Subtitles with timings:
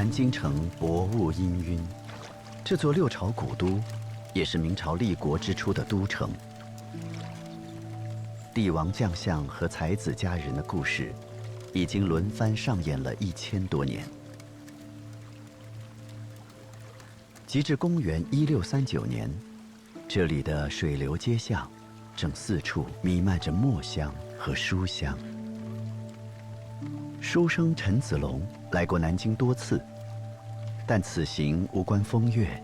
[0.00, 1.78] 南京城薄雾氤氲，
[2.64, 3.78] 这座六朝古都，
[4.32, 6.30] 也是明朝立国之初的都城。
[8.54, 11.12] 帝王将相和才子佳人的故事，
[11.74, 14.02] 已经轮番上演了一千多年。
[17.46, 19.30] 及至公元一六三九年，
[20.08, 21.70] 这里的水流街巷，
[22.16, 25.14] 正四处弥漫着墨香和书香。
[27.20, 28.40] 书生陈子龙
[28.72, 29.80] 来过南京多次，
[30.90, 32.60] 但此行无关风月，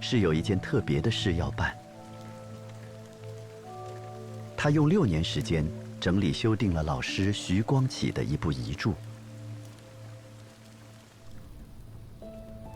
[0.00, 1.72] 是有一件特别的事要办。
[4.56, 5.64] 他用六年时间
[6.00, 8.90] 整理修订了老师徐光启的一部遗著。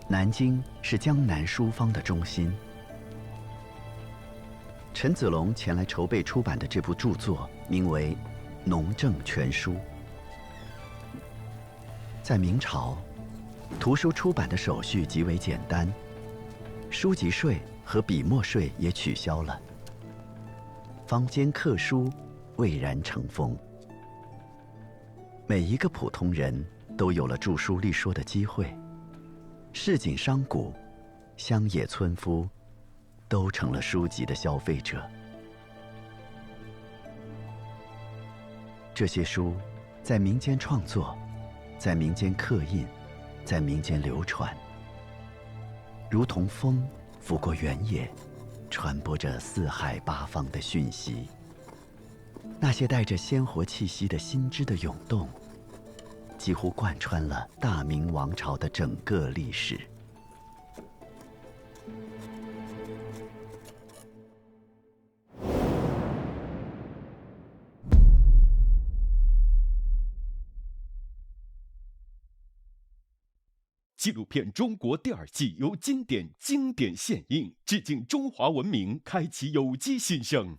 [0.06, 2.56] 南京是江南书坊的中心，
[4.94, 8.12] 陈子龙前来筹备出版的这部著作，名为
[8.64, 9.72] 《农政全书》。
[12.22, 12.96] 在明朝，
[13.78, 15.90] 图书出版的手续极为简单，
[16.90, 19.58] 书籍税和笔墨税也取消了。
[21.06, 22.10] 坊间刻书
[22.56, 23.56] 蔚然成风，
[25.46, 26.64] 每一个普通人
[26.96, 28.76] 都有了著书立说的机会，
[29.72, 30.72] 市井商贾、
[31.36, 32.46] 乡野村夫，
[33.28, 35.02] 都成了书籍的消费者。
[38.92, 39.54] 这些书
[40.02, 41.16] 在民间创作。
[41.78, 42.86] 在民间刻印，
[43.50, 44.56] 在民间流传，
[46.08, 48.08] 如同风拂过原野，
[48.70, 51.26] 传播着四海八方的讯息。
[52.60, 55.28] 那些带着鲜活气息的心知的涌动，
[56.38, 59.80] 几乎贯穿了大明王朝的整个历史。
[74.00, 80.56] 纪录片《中国》第二季由经典经典献映，致敬中华文明，开启有机新生。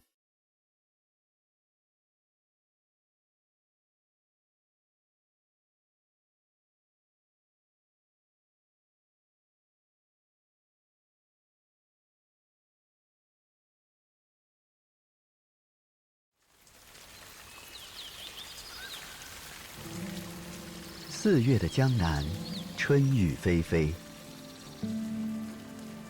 [21.10, 22.51] 四月的江南。
[22.84, 23.94] 春雨霏霏。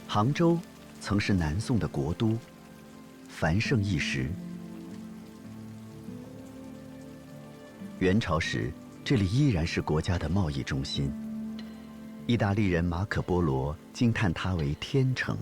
[0.07, 0.57] 杭州
[1.01, 2.37] 曾是南宋的国都，
[3.27, 4.31] 繁盛一时。
[7.99, 8.71] 元朝时，
[9.03, 11.11] 这里依然是国家的贸易中心。
[12.25, 15.37] 意大利人马可·波罗惊叹它为“天城”，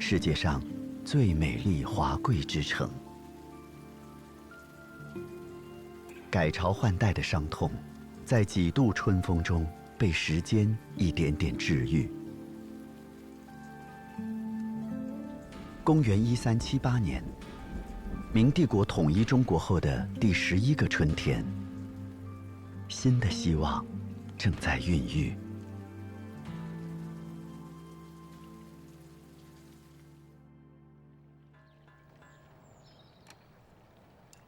[0.00, 0.60] 世界上
[1.04, 2.90] 最美丽华贵之城。
[6.28, 7.70] 改朝换代的伤痛，
[8.24, 9.64] 在几度春风中。
[9.98, 12.10] 被时间一点点治愈。
[15.82, 17.24] 公元一三七八年，
[18.32, 21.44] 明帝国统一中国后的第十一个春天，
[22.88, 23.84] 新的希望
[24.36, 25.34] 正在孕育。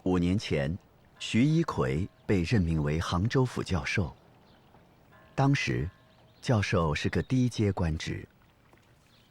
[0.03, 0.77] 五年前，
[1.19, 4.18] 徐一奎被任命为杭州府教授。
[5.39, 5.89] 当时，
[6.43, 8.27] 教授是个低阶官职，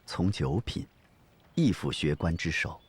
[0.06, 0.88] 从九品，
[1.53, 2.79] 义府学官之首。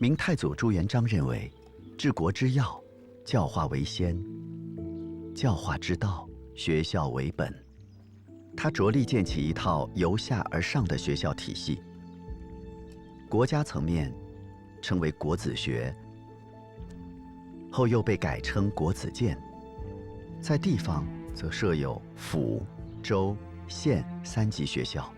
[0.00, 1.48] 明太祖朱元璋认为，
[1.96, 2.82] 治国之要，
[3.24, 4.16] 教化为先；
[5.32, 7.54] 教化之道，学校为本。
[8.56, 11.80] 他着力建起一套由下而上的学校体系。
[13.28, 14.12] 国家层面，
[14.82, 15.94] 称为国子学，
[17.70, 19.40] 后又被改称国子监。
[20.46, 21.04] 在地方
[21.34, 22.64] 则设有府、
[23.02, 25.12] 州、县三级学校。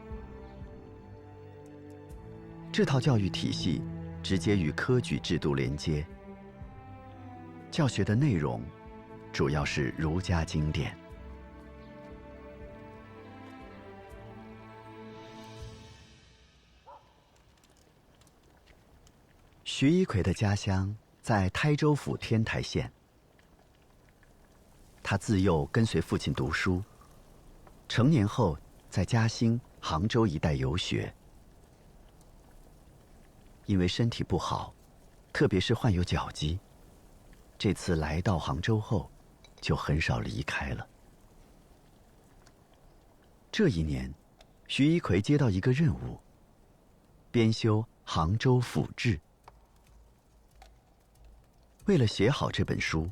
[2.73, 3.83] 这套教育体系
[4.23, 6.03] 直接与科举制度连接，
[7.71, 8.63] 教学的内容
[9.31, 10.97] 主要是儒家经典。
[19.63, 22.91] 徐一奎的家乡在台州府天台县。
[25.11, 26.85] 他自幼跟随父亲读书，
[27.89, 28.59] 成年后
[28.91, 31.11] 在嘉兴、杭州一带游学。
[33.65, 34.75] 因为身体不好，
[35.33, 36.59] 特别是患有脚疾，
[37.57, 39.11] 这次来到杭州后，
[39.63, 40.87] 就很少离开了。
[43.51, 44.13] 这一年，
[44.67, 46.21] 徐一奎接到一个任务，
[47.31, 49.17] 编修《杭州府志》。
[51.87, 53.11] 为了写好这本书，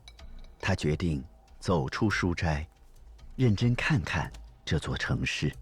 [0.61, 1.25] 他决定。
[1.67, 2.65] 走出书斋，
[3.35, 4.31] 认真看看
[4.65, 5.53] 这座城市。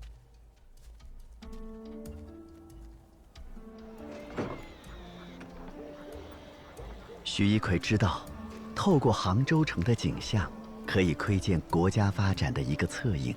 [7.25, 8.21] 徐一奎知道，
[8.75, 10.53] 透过杭州城的景象，
[10.87, 13.35] 可以窥见国家发展的一个侧影。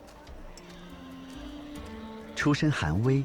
[2.36, 3.24] 出身寒微，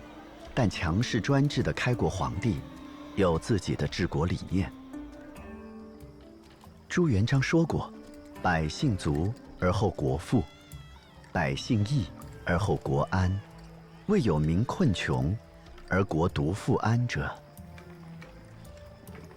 [0.54, 2.60] 但强势专制的开国皇帝，
[3.16, 4.72] 有自己的治国理念。
[6.88, 7.92] 朱元璋说过
[8.42, 10.42] ：“百姓足而后国富，
[11.30, 12.06] 百姓义
[12.44, 13.40] 而后国安，
[14.06, 15.36] 未有民困穷
[15.88, 17.32] 而国独富安者。”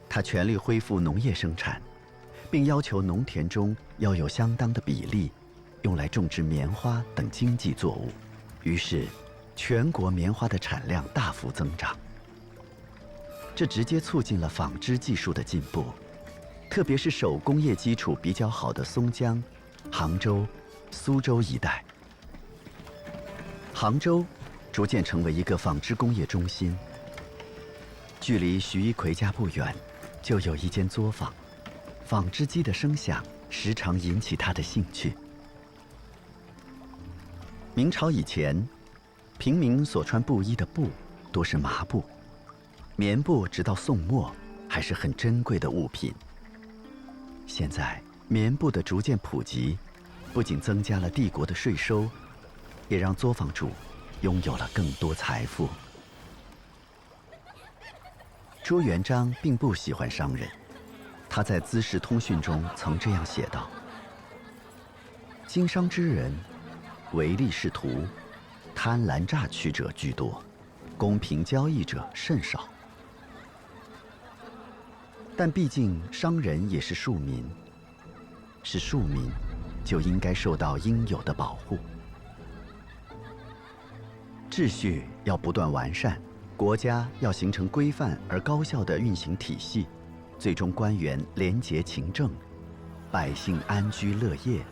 [0.09, 1.79] 他全力恢复农业生产，
[2.49, 5.31] 并要求农田中要有相当的比例
[5.83, 8.09] 用来种植棉花等经济作物。
[8.63, 9.05] 于是，
[9.55, 11.95] 全国棉花的产量大幅增长。
[13.53, 15.85] 这直接促进了纺织技术的进步，
[16.75, 19.41] 特别是手工业基础比较好的松江、
[19.89, 20.45] 杭州、
[20.91, 21.81] 苏州一带。
[23.73, 24.25] 杭州
[24.73, 26.77] 逐渐成为一个纺织工业中心。
[28.19, 29.73] 距离徐一奎家不远。
[30.21, 31.33] 就有一间作坊，
[32.03, 35.15] 纺织机的声响时常引起他的兴趣。
[37.73, 38.67] 明朝以前，
[39.37, 40.89] 平民所穿布衣的布
[41.31, 42.03] 多是麻布，
[42.97, 44.29] 棉布直到宋末
[44.67, 46.13] 还是很珍贵的物品。
[47.47, 49.77] 现在棉布的逐渐普及，
[50.33, 52.09] 不仅增加了帝国的税收，
[52.89, 53.69] 也让作坊主
[54.21, 55.69] 拥有了更多财富。
[58.63, 60.49] 朱元璋并不喜欢商人，
[61.29, 63.69] 他在《资治通讯》中曾这样写道
[65.45, 66.33] ：“经商之人，
[67.13, 68.05] 唯利是图、
[68.73, 70.43] 贪婪榨取者居多，
[70.97, 72.67] 公平交易者甚少。
[75.37, 77.43] 但毕竟商人也是庶民，
[78.63, 79.29] 是庶民，
[79.83, 81.77] 就应该受到应有的保护。
[84.49, 86.21] 秩序要不断完善。”
[86.57, 89.87] 国家要形成规范而高效的运行体系，
[90.39, 92.31] 最终官员廉洁勤政，
[93.11, 94.65] 百姓安居乐业，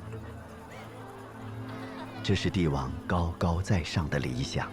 [2.23, 4.71] 这是帝王高高在上的理想。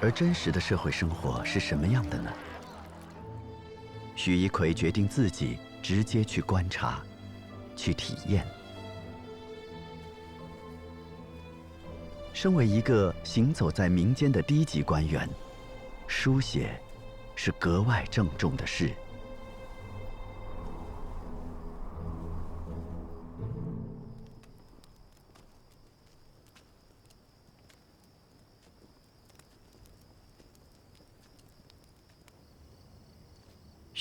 [0.00, 2.30] 而真实的社会生活是什么样的呢？
[4.14, 7.02] 许一奎决定自己直接去观察，
[7.74, 8.46] 去体验。
[12.32, 15.28] 身为一个行走在民间的低级官员，
[16.06, 16.78] 书写
[17.34, 18.94] 是格外郑重的事。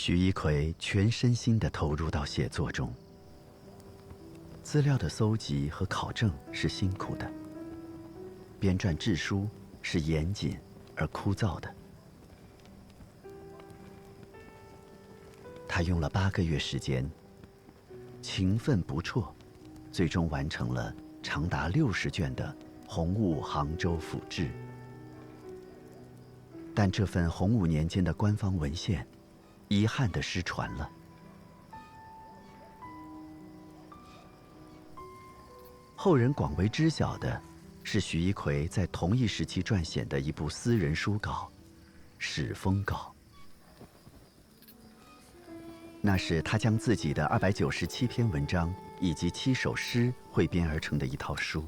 [0.07, 2.93] 徐一奎全身心的投入到写作中，
[4.61, 7.27] 资料的搜集和考证是辛苦的。
[8.59, 9.49] 编撰志书
[9.81, 10.59] 是严谨
[10.95, 11.75] 而枯燥的。
[15.67, 17.09] 他用了八个月时间，
[18.21, 19.33] 勤奋不辍，
[19.91, 22.55] 最终完成了长达六十卷的
[22.87, 24.43] 《洪武杭州府志》。
[26.75, 29.03] 但这份洪武年间的官方文献，
[29.67, 30.89] 遗憾的失传了。
[35.95, 37.41] 后人广为知晓的。
[37.87, 41.47] 是徐一奎在同一时期撰写的一部私人书稿
[42.17, 43.13] 《史风稿》。
[46.01, 51.63] 那是他将自己的二百九十七篇文章以及七首诗汇编而成的一套书。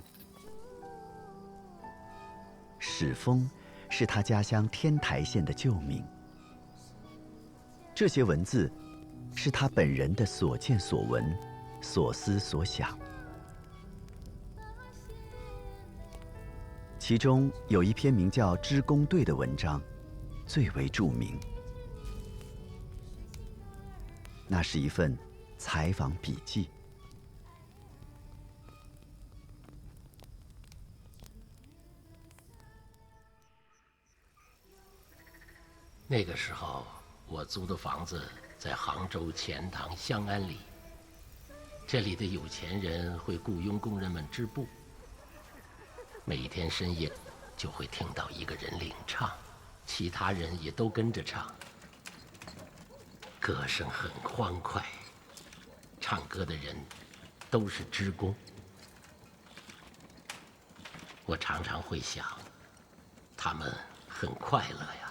[2.80, 3.48] 史风
[3.88, 6.04] 是他家乡天台县的旧名。
[7.98, 8.72] 这些文字，
[9.36, 11.36] 是他本人的所见所闻、
[11.82, 12.96] 所思所想。
[17.00, 19.82] 其中有一篇名叫《织工队》的文章，
[20.46, 21.40] 最为著名。
[24.48, 25.18] 那是一份
[25.58, 26.70] 采访笔记。
[36.06, 36.86] 那个时候，
[37.30, 38.26] 我租的房子
[38.58, 40.60] 在杭州钱塘香安里。
[41.86, 44.68] 这里的有钱人会雇佣工人们织布。
[46.24, 47.12] 每天深夜，
[47.56, 49.30] 就会听到一个人领唱，
[49.86, 51.54] 其他人也都跟着唱，
[53.40, 54.86] 歌声很欢快。
[56.00, 56.76] 唱歌的人
[57.50, 58.34] 都是织工。
[61.26, 62.26] 我常常会想，
[63.36, 63.74] 他们
[64.08, 65.07] 很快乐呀。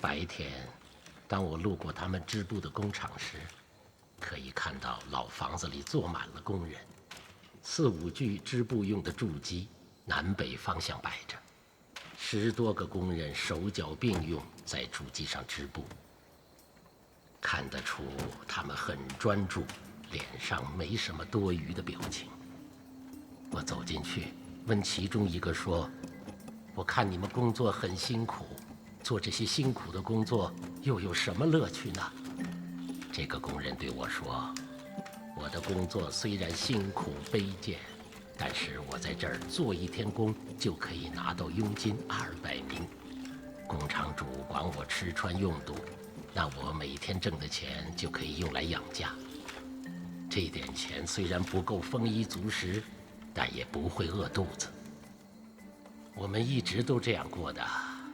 [0.00, 0.50] 白天，
[1.26, 3.38] 当我路过他们织布的工厂时，
[4.20, 6.78] 可以看到老房子里坐满了工人，
[7.62, 9.68] 四五具织布用的筑机
[10.04, 11.36] 南北方向摆着，
[12.18, 15.84] 十多个工人手脚并用在筑基上织布。
[17.40, 18.02] 看得出
[18.46, 19.64] 他们很专注，
[20.10, 22.28] 脸上没什么多余的表情。
[23.50, 24.34] 我走进去，
[24.66, 25.88] 问其中一个说
[26.74, 28.44] ：“我看你们工作很辛苦，
[29.06, 32.02] 做这些辛苦的工作又有什么乐趣呢？”
[33.14, 34.52] 这个工人对我说
[35.38, 37.78] ：“我的工作虽然辛苦卑贱，
[38.36, 42.84] 但是我在这儿做一天工就可以拿到佣金二百名，
[43.64, 45.76] 工厂主管我吃穿用度。”
[46.34, 49.10] 那我每天挣的钱就可以用来养家。
[50.28, 52.82] 这点钱虽然不够丰衣足食，
[53.32, 54.66] 但也不会饿肚子。
[56.16, 57.64] 我们一直都这样过的，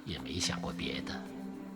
[0.05, 1.15] 也没想过别的，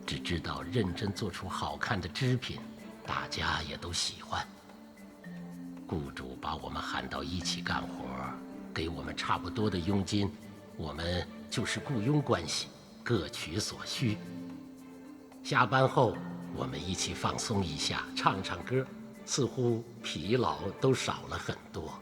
[0.05, 2.59] 只知道认真做出好看的织品，
[3.05, 4.45] 大家也都喜欢。
[5.87, 8.05] 雇主把我们喊到一起干活，
[8.73, 10.31] 给我们差不多的佣金，
[10.75, 12.67] 我们就是雇佣关系，
[13.03, 14.17] 各取所需。
[15.43, 16.15] 下班后。
[16.55, 18.83] 我们一起放松一下，唱唱歌，
[19.25, 22.01] 似乎疲劳都少了很多。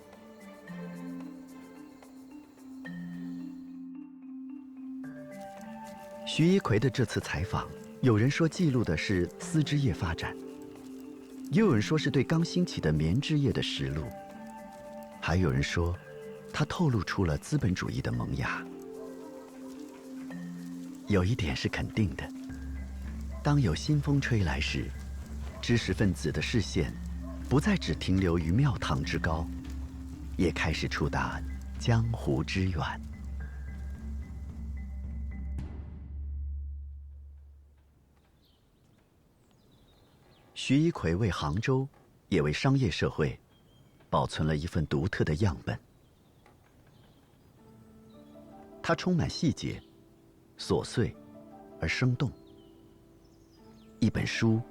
[6.27, 7.67] 徐一奎的这次采访，
[8.01, 10.36] 有人说记录的是丝织业发展，
[11.51, 14.01] 也有人说是对刚兴起的棉织业的实录，
[15.22, 15.96] 还有人说，
[16.51, 18.65] 他透露出了资本主义的萌芽。
[21.08, 22.27] 有一点是肯定的。
[23.44, 24.89] 当有新风吹来时，
[25.62, 26.91] 知识分子的视线
[27.48, 29.48] 不再只停留于庙堂之高，
[30.38, 31.39] 也开始触达
[31.77, 32.82] 江湖之远。
[40.57, 41.85] 徐一奎为杭州，
[42.29, 43.38] 也为商业社会，
[44.09, 45.77] 保存了一份独特的样本。
[48.81, 49.83] 它充满细节，
[50.57, 51.13] 琐碎
[51.81, 52.31] 而生动。
[54.00, 54.62] 一本书，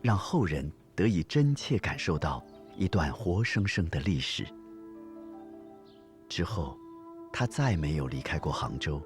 [0.00, 2.42] 让后人得以真切感受到
[2.74, 4.46] 一段活生生的历史。
[6.30, 6.78] 之后，
[7.30, 9.02] 他再没有离开过杭州，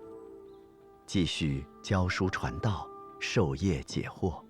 [1.07, 4.41] 继续教书传道、授业解惑。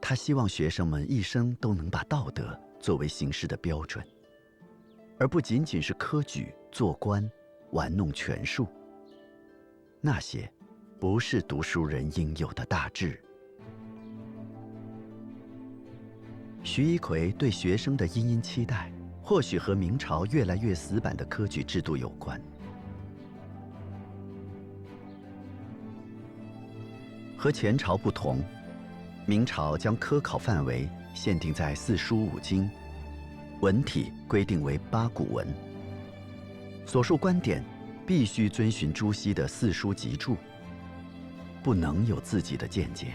[0.00, 4.02] 他希望学生们一生都能把道德作为行事的标准，
[5.18, 7.28] 而不仅仅是科举、做官、
[7.72, 8.66] 玩弄权术。
[10.00, 10.50] 那些，
[11.00, 13.22] 不是读书人应有的大志。
[16.62, 22.40] 徐一奎对学生的殷殷期待，或许和明朝越来越死板的科举制度有关。
[27.36, 28.42] 和前朝不同，
[29.28, 32.68] 明朝将科考范围限定在四书五经，
[33.60, 35.46] 文体规定为八股文。
[36.86, 37.62] 所述观点
[38.06, 40.34] 必须遵循朱熹的四书集注，
[41.62, 43.08] 不能有自己的见解。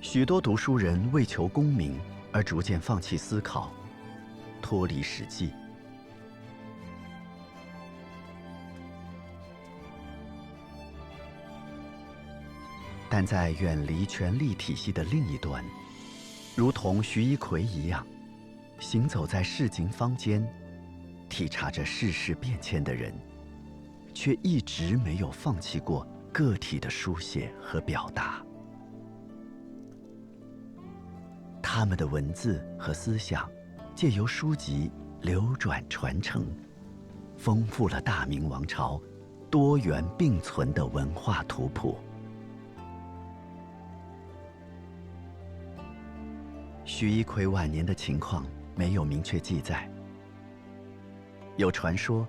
[0.00, 2.00] 许多读书人为求功名
[2.32, 3.72] 而逐渐放弃思考，
[4.60, 5.52] 脱离实际。
[13.18, 15.64] 但在远离权力体系的另一端，
[16.54, 18.06] 如同徐一奎一样，
[18.78, 20.46] 行走在市井坊间，
[21.26, 23.14] 体察着世事变迁的人，
[24.12, 28.44] 却一直没有放弃过个体的书写和表达。
[31.62, 33.48] 他们的文字和思想，
[33.94, 34.90] 借由书籍
[35.22, 36.46] 流转传承，
[37.38, 39.00] 丰富了大明王朝
[39.50, 41.96] 多元并存的文化图谱。
[46.88, 49.90] 徐一奎晚年的情况没有明确记载，
[51.56, 52.24] 有传说，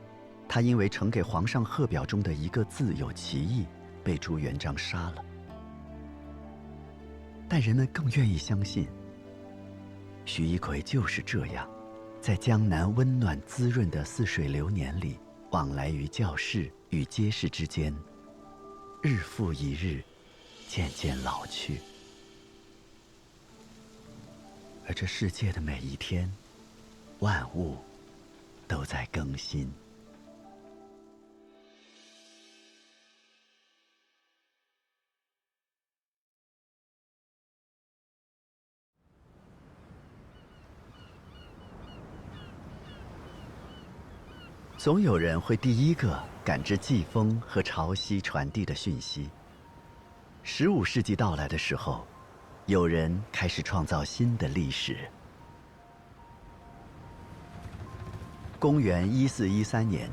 [0.50, 3.68] 他因为呈给皇上贺表中的一个字有歧义，
[4.04, 5.24] 被朱元璋杀了。
[7.48, 8.88] 但人们更愿意相信。
[10.26, 11.70] 徐一奎就是这样，
[12.20, 15.20] 在江南温暖滋润的似水流年里，
[15.52, 17.96] 往来于教室与街市之间，
[19.04, 20.04] 日复一日，
[20.68, 21.80] 渐渐老去。
[24.88, 26.32] 而这世界的每一天，
[27.20, 27.76] 万物
[28.70, 29.70] 都在更新。
[44.78, 49.30] 总有人会第一个感知季风和潮汐传递的讯息。
[50.44, 52.08] 十五世纪到来的时候，
[52.68, 54.98] 有人开始创造新的历史。
[58.60, 60.10] 公元一四一三年，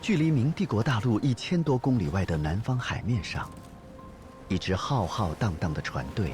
[0.00, 3.46] 距离明帝国大陆一千多公里外的南方海面上，
[4.48, 6.32] 一支浩浩荡荡的船队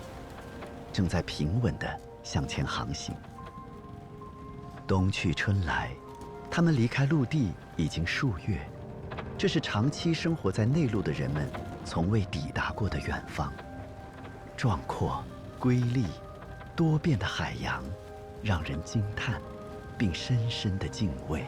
[0.93, 1.89] 正在平稳地
[2.23, 3.13] 向前航行。
[4.87, 5.91] 冬去春来，
[6.49, 8.61] 他们离开陆地已经数月，
[9.37, 11.51] 这是长期生活在内陆的人们
[11.85, 13.53] 从未抵达过的远方。
[14.61, 15.25] 壮阔、
[15.59, 16.05] 瑰丽、
[16.77, 17.83] 多变的海洋，
[18.43, 19.41] 让人惊叹，
[19.97, 21.47] 并深深的敬畏。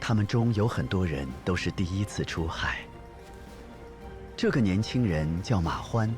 [0.00, 2.82] 他们中有很多人都是第一次出海。
[4.36, 6.08] 这个年轻人叫马欢，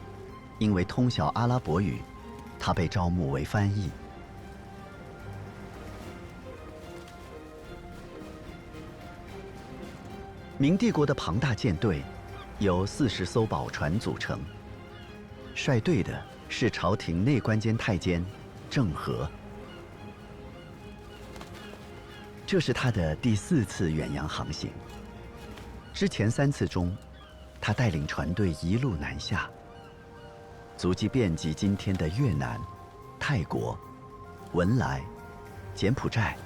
[0.58, 2.02] 因为通晓阿拉伯语，
[2.58, 3.90] 他被招募为翻译。
[10.58, 12.02] 明帝国的庞大舰队。
[12.62, 14.40] 由四十艘宝船组成，
[15.54, 18.24] 率队的是朝廷内官监太监
[18.70, 19.28] 郑和。
[22.46, 24.70] 这是他的第四次远洋航行。
[25.92, 26.96] 之前三次中，
[27.60, 29.48] 他带领船队一路南下，
[30.76, 32.60] 足迹遍及今天的越南、
[33.18, 33.78] 泰国、
[34.52, 35.02] 文莱、
[35.74, 36.36] 柬埔寨、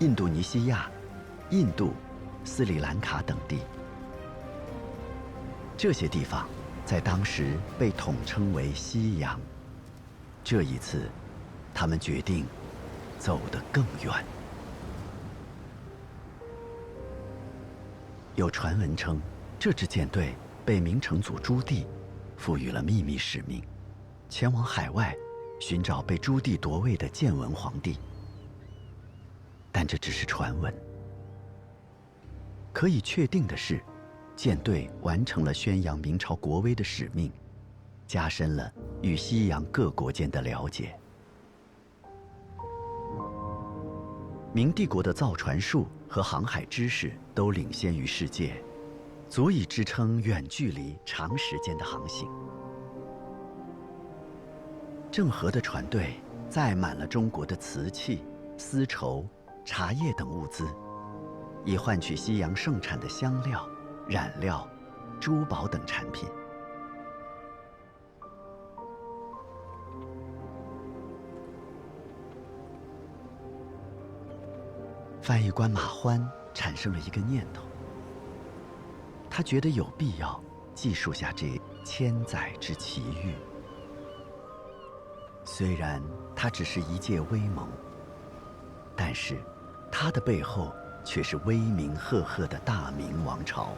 [0.00, 0.90] 印度尼西亚、
[1.50, 1.92] 印度、
[2.44, 3.58] 斯里兰卡等地。
[5.78, 6.48] 这些地方
[6.86, 9.38] 在当时被统称为西洋。
[10.42, 11.10] 这一次，
[11.74, 12.46] 他们决定
[13.18, 14.24] 走得更远。
[18.36, 19.20] 有传闻称，
[19.58, 21.84] 这支舰队被明成祖朱棣
[22.38, 23.62] 赋予了秘密使命，
[24.30, 25.14] 前往海外
[25.60, 27.98] 寻找被朱棣夺位的建文皇帝。
[29.70, 30.72] 但这只是传闻。
[32.72, 33.78] 可以确定的是。
[34.36, 37.32] 舰队完成了宣扬明朝国威的使命，
[38.06, 38.70] 加深了
[39.00, 40.94] 与西洋各国间的了解。
[44.52, 48.62] 明帝国的造船术和航海知识都领先于世界，
[49.30, 52.28] 足以支撑远距离、长时间的航行。
[55.10, 56.20] 郑和的船队
[56.50, 58.22] 载满了中国的瓷器、
[58.58, 59.26] 丝绸、
[59.64, 60.66] 茶叶等物资，
[61.64, 63.66] 以换取西洋盛产的香料。
[64.08, 64.66] 染料、
[65.20, 66.28] 珠宝等产品。
[75.20, 77.64] 翻译官马欢产生了一个念头，
[79.28, 80.40] 他觉得有必要
[80.72, 83.34] 记述下这千载之奇遇。
[85.42, 86.00] 虽然
[86.34, 87.68] 它只是一介微盟，
[88.94, 89.36] 但是
[89.90, 90.72] 它的背后
[91.04, 93.70] 却是威名赫赫的大明王朝。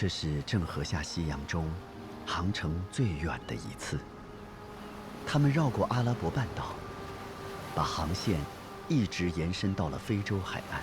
[0.00, 1.68] 这是郑和下西洋中
[2.24, 3.98] 航程最远的一次。
[5.26, 6.66] 他们绕过阿拉伯半岛，
[7.74, 8.38] 把航线
[8.86, 10.80] 一直延伸到了非洲海岸。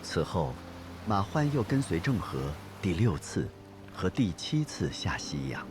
[0.00, 0.54] 此后，
[1.08, 2.38] 马欢又跟随郑和
[2.80, 3.48] 第六次
[3.92, 5.66] 和第七次下西洋。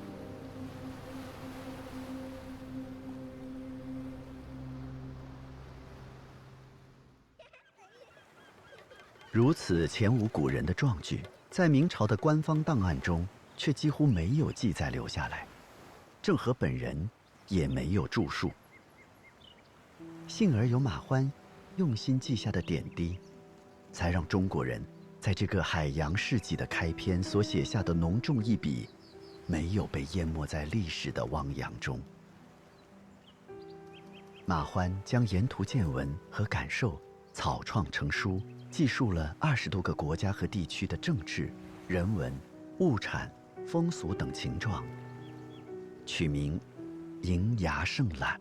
[9.31, 15.45] 如此前无古人的壮举，在明朝的官方档案中却几乎没有记载留下来，
[16.21, 17.09] 郑和本人
[17.47, 18.51] 也没有著述。
[20.27, 21.29] 幸而有马欢
[21.75, 23.19] 用心记下的点滴，
[23.91, 24.81] 才让中国人
[25.19, 28.89] 在这个海洋世纪的开篇所写下的浓重一笔，
[29.45, 32.01] 没有被淹没在历史的汪洋中。
[34.45, 36.99] 马欢将沿途见闻和感受
[37.33, 38.41] 草创成书。
[38.77, 41.51] 记述了二十多个国家和地区的政治、
[41.87, 42.31] 人文、
[42.77, 43.27] 物产、
[43.65, 44.83] 风俗等情状，
[46.05, 46.59] 取名
[47.27, 48.37] 《银牙胜览》，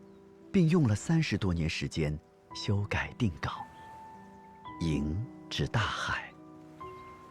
[0.52, 2.14] 并用了三十多年时间
[2.54, 3.50] 修改定稿。
[4.82, 5.16] 银
[5.48, 6.30] 指大海，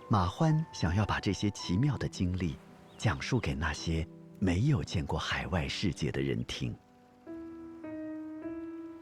[0.09, 2.57] 马欢想要把这些奇妙的经历
[2.97, 4.03] 讲述给那些
[4.39, 6.75] 没有见过海外世界的人听。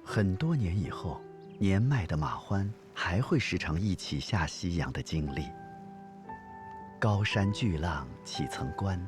[0.03, 1.21] 很多年以后，
[1.57, 2.69] 年迈的马欢。
[2.93, 5.45] 还会时常一起下西洋的经历。
[6.99, 8.99] 高山巨浪岂曾关，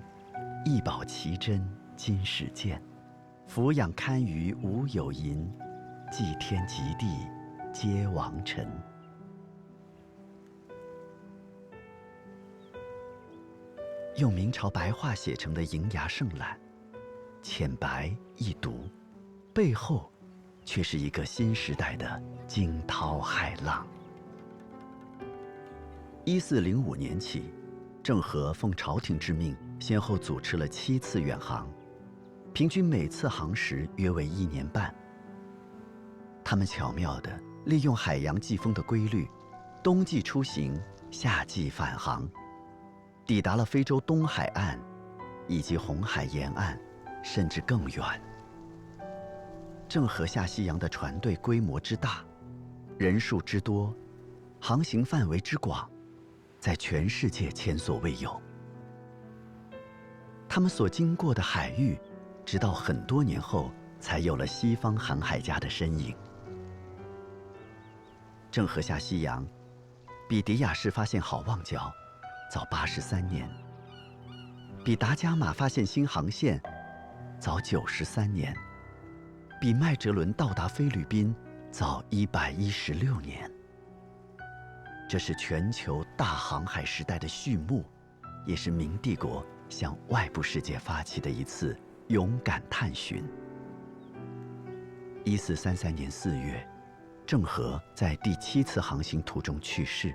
[0.66, 2.82] 一宝奇珍今始见。
[3.48, 5.48] 俯仰堪舆无有垠，
[6.12, 7.28] 祭天及地
[7.72, 8.68] 皆王臣。
[14.18, 16.58] 用明朝白话写成的《银牙圣览》，
[17.44, 18.90] 浅白易读，
[19.54, 20.12] 背后
[20.66, 23.86] 却是一个新时代的惊涛骇浪。
[26.26, 27.54] 一四零五年起，
[28.04, 31.70] 郑和奉朝廷之命，先后组织了七次远航，
[32.52, 34.94] 平均每次航时约为一年半。
[36.44, 37.32] 他们巧妙地
[37.66, 39.28] 利用海洋季风的规律，
[39.84, 42.28] 冬季出行，夏季返航，
[43.26, 44.80] 抵达了非洲东海岸，
[45.48, 46.80] 以及红海沿岸，
[47.24, 48.04] 甚至更远。
[49.88, 52.24] 郑和下西洋的船队规模之大，
[52.98, 53.96] 人数之多，
[54.60, 55.90] 航行范围之广。
[56.58, 58.42] 在全世界前所未有。
[60.50, 61.96] 他们所经过的海域，
[62.44, 66.16] 直到很多年后才有了西方航海家的身影。
[68.50, 69.46] 郑和下西洋，
[70.28, 71.94] 比迪亚士发现好望角
[72.52, 73.48] 早八十三年，
[74.84, 76.60] 比达伽马发现新航线
[77.40, 78.58] 早九十三年，
[79.60, 81.34] 比麦哲伦到达菲律宾
[81.72, 83.50] 早一百一十六年。
[85.08, 87.84] 这是全球大航海时代的序幕，
[88.46, 93.24] 也是明帝国向外部世界发起的一次勇敢探寻。
[95.24, 96.68] 一四三三年四月，
[97.26, 100.14] 郑和在第七次航行途中去世，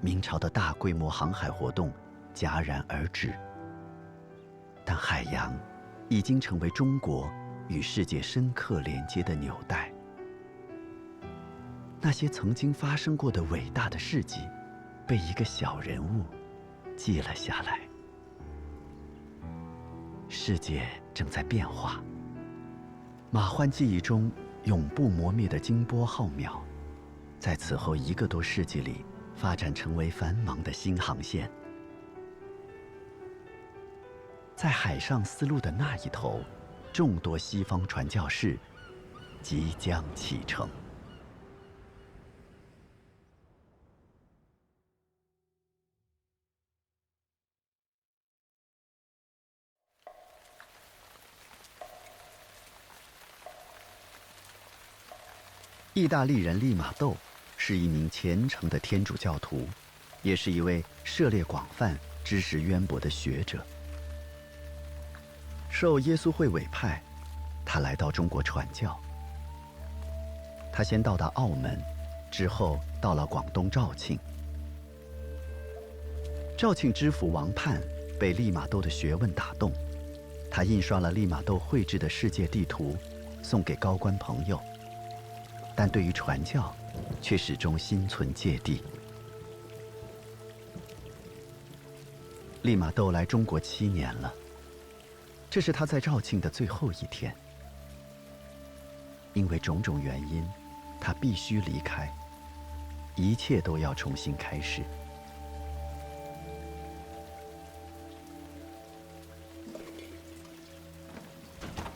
[0.00, 1.92] 明朝的大规模航海活动
[2.34, 3.32] 戛然而止。
[4.84, 5.56] 但海洋
[6.08, 7.30] 已经成为中国
[7.72, 9.90] 与世界深刻连接的纽带。
[12.00, 14.40] 那些曾经发生过的伟大的事迹，
[15.06, 16.24] 被一个小人物
[16.96, 17.80] 记了下来。
[20.28, 22.02] 世界正在变化。
[23.30, 24.30] 马焕记忆中
[24.64, 26.60] 永不磨灭的金波浩渺，
[27.38, 29.04] 在此后一个多世纪里
[29.34, 31.50] 发展成为繁忙的新航线。
[34.54, 36.40] 在海上丝路的那一头，
[36.92, 38.58] 众多西方传教士
[39.42, 40.68] 即将启程。
[55.94, 57.16] 意大利人利玛窦
[57.56, 59.66] 是一名虔诚的天主教徒，
[60.22, 63.64] 也是一位涉猎广泛、知识渊博的学者。
[65.72, 67.02] 受耶稣会委派，
[67.64, 68.96] 他来到中国传教。
[70.70, 71.80] 他先到达澳门，
[72.30, 74.18] 之后到了广东肇庆。
[76.58, 77.80] 肇庆知府王盼
[78.20, 79.72] 被利玛窦的学问打动，
[80.50, 82.94] 他印刷了利玛窦绘制的世界地图，
[83.42, 84.60] 送给高官朋友。
[85.74, 86.72] 但对于传教，
[87.22, 88.82] 却始终心存芥蒂。
[92.60, 94.32] 利玛窦来中国七年了，
[95.52, 97.30] 这是他在肇庆的最后一天。
[99.34, 100.42] 因为种种原因，
[100.98, 102.10] 他必须离开，
[103.16, 104.82] 一切都要重新开始。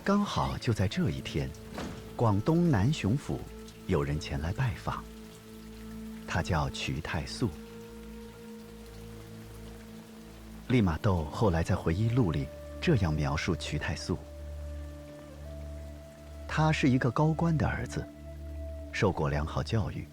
[0.05, 1.49] 刚好就在这一天，
[2.15, 3.41] 广东南雄府。
[3.87, 5.03] 有人前来拜访，
[6.27, 7.49] 他叫瞿太素。
[10.69, 12.47] 利玛窦后来在回忆录里
[12.87, 14.17] 这样描述瞿太素：
[16.47, 18.09] 他是一个高官的儿子，
[18.93, 20.07] 受过良好教育。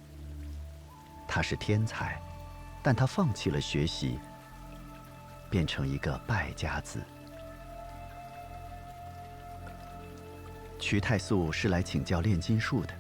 [1.28, 2.20] 他是天才，
[2.82, 4.18] 但他放弃了学习，
[5.52, 7.00] 变成一个败家子。
[10.80, 12.94] 瞿太素是来请教炼金术的。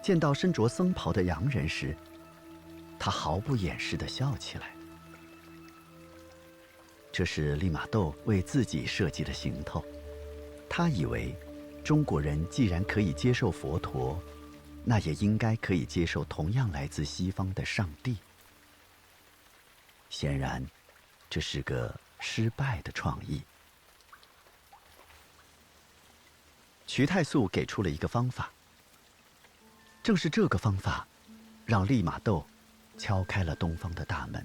[0.00, 1.94] 见到身着僧袍的洋人时，
[2.98, 4.70] 他毫不掩饰地笑起来。
[7.16, 9.84] 这是利玛窦为自己设计的行头。
[10.68, 11.32] 他以为，
[11.84, 14.20] 中国人既然可以接受佛陀，
[14.84, 18.16] 那也应该可以接受同样来自西方的上帝。
[20.10, 20.60] 显然，
[21.30, 23.40] 这是个失败的创意。
[26.84, 28.50] 徐太素给出了一个方法。
[30.02, 31.06] 正是这个方法，
[31.64, 32.44] 让利玛窦
[32.98, 34.44] 敲开了东方的大门。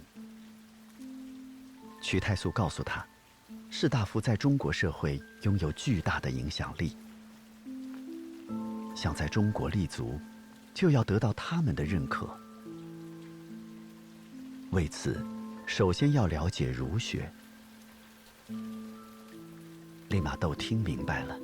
[2.02, 3.06] 瞿太素告诉他，
[3.70, 6.96] 士大夫在中国社会拥有巨大的影响力，
[8.96, 10.20] 想在中国立足，
[10.74, 12.30] 就要得到他们的认可。
[14.72, 15.24] 为此，
[15.66, 17.32] 首先要了解儒学。
[20.10, 21.38] 利玛窦听明白了，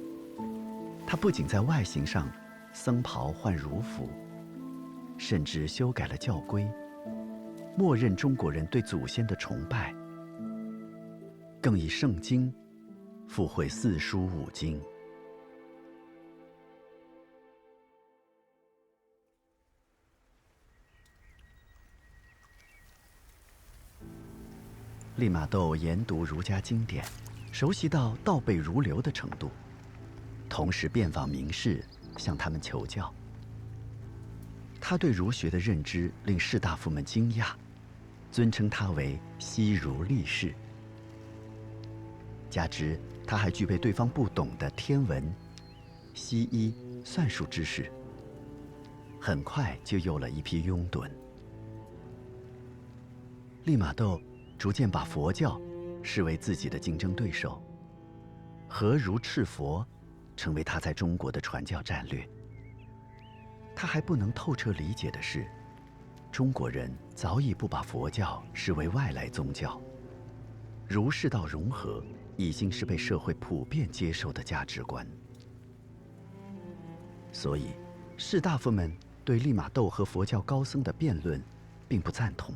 [1.05, 2.27] 他不仅在外形上。
[2.77, 4.09] 僧袍换儒服，
[5.17, 6.69] 甚至修改了教规，
[7.77, 9.94] 默认中国人对祖先的崇拜，
[11.65, 12.53] 正以圣经
[13.27, 14.79] 附会四书五经。
[25.15, 27.03] 利玛窦研读儒家经典，
[27.51, 29.49] 熟悉到倒背如流的程度，
[30.47, 31.83] 同时遍访名士，
[32.15, 33.11] 向他们求教。
[34.79, 37.55] 他对儒学的认知令士大夫们惊讶，
[38.31, 40.53] 尊称他为西儒力士。
[42.55, 45.21] 加之他还具备对方不懂的天文、
[46.13, 47.91] 西医、算术知识，
[49.19, 51.11] 很快就有了一批拥趸。
[53.65, 54.21] 利玛窦
[54.57, 55.59] 逐渐把佛教
[56.01, 57.61] 视为自己的竞争对手，
[58.69, 59.85] 和儒赤佛
[60.37, 62.25] 成为他在中国的传教战略。
[63.75, 65.45] 他还不能透彻理解的是，
[66.31, 69.77] 中国人早已不把佛教视为外来宗教，
[70.87, 72.01] 儒释道融合
[72.37, 75.07] 已经是被社会普遍接受的价值观。
[77.31, 77.67] 所以，
[78.17, 81.41] 士大夫们对利玛窦和佛教高僧的辩论，
[81.87, 82.55] 并不赞同。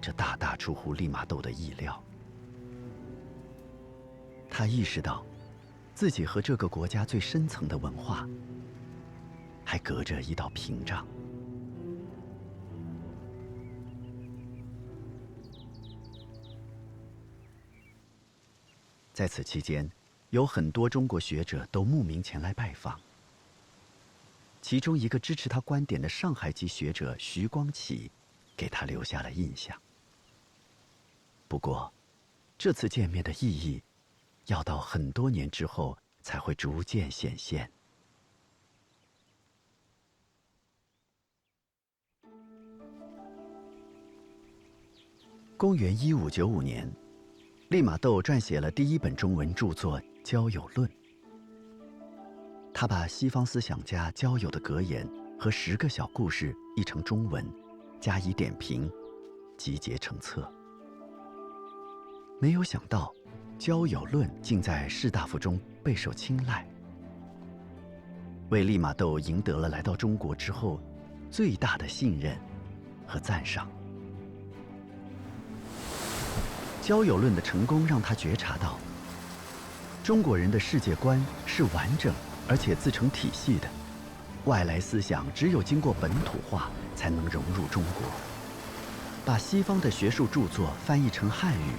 [0.00, 2.02] 这大大出乎利玛窦的意料。
[4.50, 5.24] 他意识到，
[5.94, 8.28] 自己和这个国家最深层的文化。
[9.64, 11.06] 还隔着一道屏障。
[19.12, 19.90] 在此期间，
[20.30, 22.98] 有很多中国学者都慕名前来拜访。
[24.62, 28.10] 其中一个支持他观点的上海籍学者徐光启，
[28.56, 29.76] 给他留下了印象。
[31.48, 31.92] 不过，
[32.56, 33.82] 这次见面的意义，
[34.46, 37.70] 要到很多年之后才会逐渐显现。
[45.56, 46.90] 公元一五九五年，
[47.72, 50.86] 利玛窦撰写了第一本中文著作《交友论》。
[52.74, 55.08] 他把西方思想家交友的格言
[55.40, 57.42] 和十个小故事译成中文，
[57.98, 58.92] 加以点评，
[59.56, 60.46] 集结成册。
[62.38, 63.10] 没有想到，
[63.56, 66.68] 《交友论》竟在士大夫中备受青睐，
[68.50, 70.78] 为利玛窦赢得了来到中国之后
[71.30, 72.38] 最大的信任
[73.06, 73.66] 和赞赏。
[76.82, 78.76] 交友论的成功让他觉察到，
[80.02, 82.12] 中国人的世界观是完整
[82.48, 83.68] 而且自成体系的，
[84.46, 88.02] 外来思想只有经过本土化才能融入中国。
[89.24, 91.70] 把西方的学术著作翻译成汉语，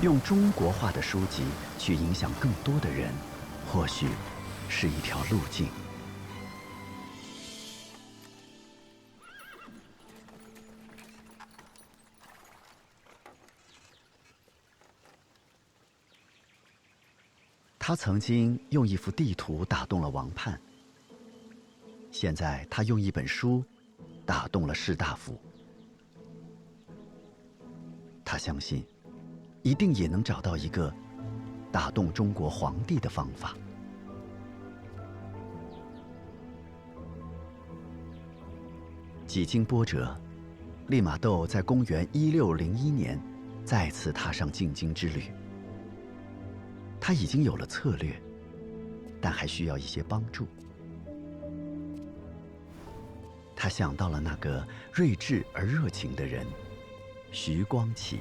[0.00, 1.42] 用中国化的书籍
[1.78, 3.12] 去影响更多的人，
[3.70, 4.06] 或许
[4.70, 5.68] 是一条路径。
[17.88, 20.60] 他曾经用一幅地图打动了王盼，
[22.10, 23.62] 现在他用一本书
[24.24, 25.38] 打动了士大夫。
[28.24, 28.84] 他相信，
[29.62, 30.92] 一定也能找到一个
[31.70, 33.56] 打动中国皇帝的方法。
[39.28, 40.12] 几经波折，
[40.88, 43.16] 利玛窦在公元一六零一年
[43.64, 45.32] 再次踏上进京之旅。
[47.00, 48.20] 他已经有了策略，
[49.20, 50.46] 但还需要一些帮助。
[53.54, 56.46] 他想到了那个睿智而热情的人——
[57.32, 58.20] 徐光启。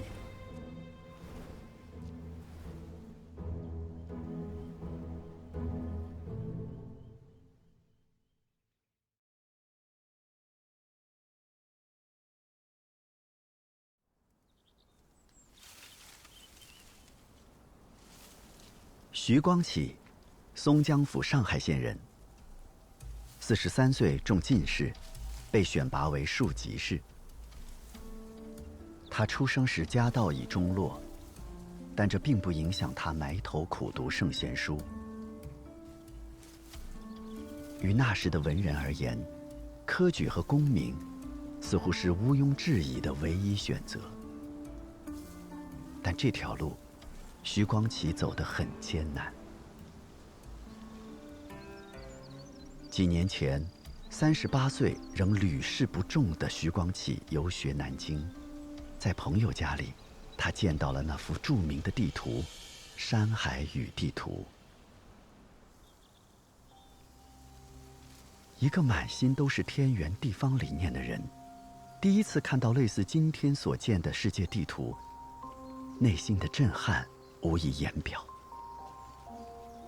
[19.27, 19.95] 徐光启，
[20.53, 21.97] 松江府上海县人。
[23.39, 24.93] 四十三岁中进士，
[25.49, 27.01] 被选拔为庶吉士。
[29.09, 31.01] 他出生时家道已中落，
[31.95, 34.79] 但这并不影响他埋头苦读圣贤书。
[37.81, 39.17] 于那时的文人而言，
[39.87, 40.95] 科举和功名
[41.59, 43.99] 似乎是毋庸置疑的唯一选择。
[46.03, 46.77] 但这条路。
[47.45, 49.31] 徐光启走得很艰难。
[52.89, 53.63] 几年前，
[54.09, 58.27] 三十八岁仍屡试不中的徐光启游学南京，
[58.97, 59.93] 在朋友家里，
[60.35, 62.41] 他见到了那幅著名的地图
[62.97, 64.43] 《山海与地图》。
[68.57, 71.21] 一个满心都是天圆地方理念的人，
[72.01, 74.95] 第一次看到类似今天所见的世界地图，
[75.99, 77.07] 内心的震撼。
[77.45, 78.25] 无以言表。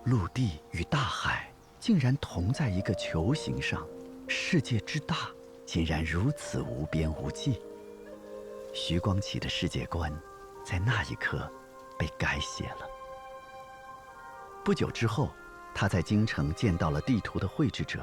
[0.04, 3.84] 陆地与大海竟然同在一个球形上，
[4.28, 5.16] 世界之大
[5.66, 7.60] 竟然如此无边无际。
[8.72, 10.12] 徐光启的世界观，
[10.64, 11.50] 在那一刻
[11.98, 12.86] 被改写了。
[14.64, 15.30] 不久之后，
[15.74, 18.00] 他在京城见到了地图的绘制者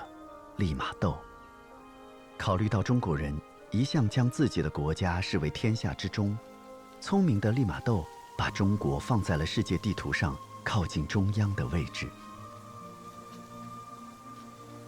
[0.57, 1.17] 利玛窦。
[2.37, 3.35] 考虑到中国人
[3.71, 6.37] 一向将自己的国家视为天下之中，
[6.99, 8.05] 聪明的利玛窦
[8.37, 12.09] 把中国放在了世界地图上靠近中央的位置。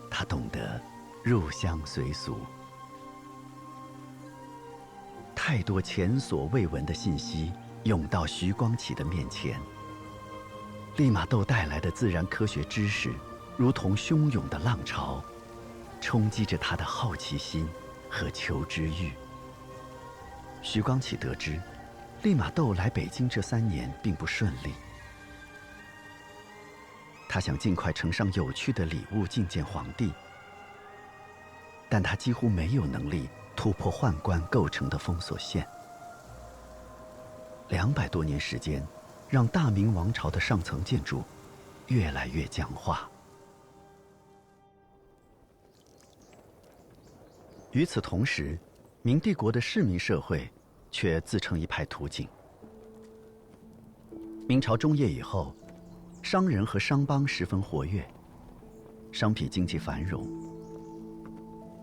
[0.10, 0.82] 他懂得
[1.24, 2.40] 入乡随俗。
[5.36, 9.60] 太多前所未闻的信息涌到徐光启的面前。
[10.98, 13.14] 利玛窦带来的自然科学知识，
[13.56, 15.24] 如同汹涌的浪潮，
[16.02, 17.70] 冲击着他的好奇心
[18.10, 19.14] 和求知欲。
[20.64, 21.62] 徐光启得知，
[22.28, 24.74] 利玛窦来北京这三年并不顺利。
[27.30, 30.12] 他想尽快呈上有趣的礼物觐见皇帝，
[31.88, 33.30] 但他几乎没有能力。
[33.56, 35.68] 突破宦官构成的封锁线，
[37.70, 38.86] 两百多年时间，
[39.28, 41.24] 让大明王朝的上层建筑
[41.88, 43.10] 越来越僵化。
[47.72, 48.60] 与此同时，
[49.02, 50.48] 明帝国的市民社会
[50.98, 52.28] 却自成一派图景。
[54.48, 55.54] 明朝中叶以后，
[56.24, 58.04] 商人和商帮十分活跃，
[59.12, 60.28] 商品经济繁荣，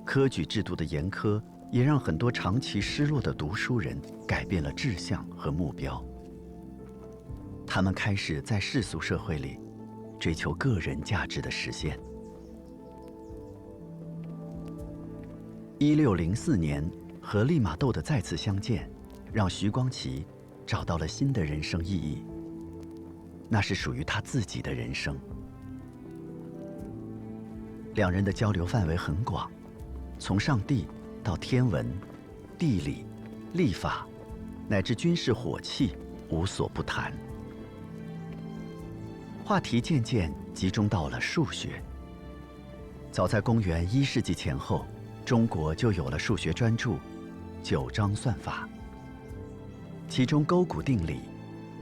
[0.04, 1.40] 科举制度的严苛。
[1.70, 6.04] 也让很多长期失落的读书人改变了志向和目标。
[7.66, 9.58] 他们开始在世俗社会里
[10.20, 11.98] 追求个人价值的实现。
[15.80, 16.88] 一六零四年
[17.20, 18.88] 和利玛窦的再次相见，
[19.34, 20.24] 让徐光启
[20.64, 22.24] 找到了新的人生意义。
[23.50, 25.18] 那是属于他自己的人生。
[27.94, 29.50] 两人的交流范围很广，
[30.18, 30.86] 从上帝。
[31.24, 31.90] 到天文、
[32.58, 33.06] 地理、
[33.54, 34.06] 历法，
[34.68, 35.96] 乃至军事火器，
[36.28, 37.10] 无所不谈。
[39.42, 41.82] 话题渐渐集中到了数学。
[43.10, 44.84] 早在公元一世纪前后，
[45.24, 46.90] 中国就有了数学专著
[47.62, 48.68] 《九章算法》，
[50.08, 51.20] 其中勾股定理、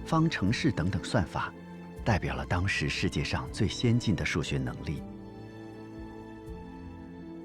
[0.04, 1.52] 方程式等等算法，
[2.04, 5.02] 代表了当时世界上最先进的数学能力。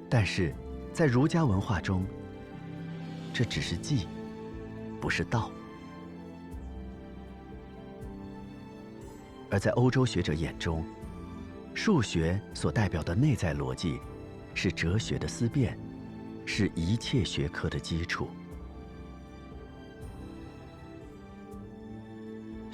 [0.10, 0.54] 但是。
[0.94, 2.04] 在儒家文化中，
[3.32, 4.08] 这只是技，
[5.00, 5.52] 不是道；
[9.52, 10.84] 而在欧洲学者眼中，
[11.76, 14.00] 数学所代表的内在逻辑，
[14.56, 15.78] 是哲学的思辨，
[16.48, 18.28] 是一切学科的基础。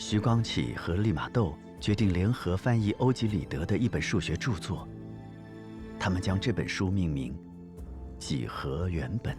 [0.05, 4.85] 徐光启和利玛窦决定联合翻译欧几里得的一本数学著作，
[5.97, 7.33] 他们将这本书命名。
[8.19, 9.35] 几何原本，